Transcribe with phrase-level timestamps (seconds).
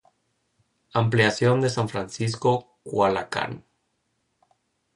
[0.95, 3.63] Ampliación San Francisco Culhuacán.